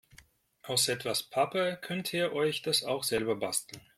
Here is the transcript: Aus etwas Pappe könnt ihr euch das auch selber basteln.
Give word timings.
Aus 0.63 0.87
etwas 0.89 1.21
Pappe 1.21 1.77
könnt 1.79 2.11
ihr 2.11 2.33
euch 2.33 2.63
das 2.63 2.83
auch 2.83 3.03
selber 3.03 3.35
basteln. 3.35 3.83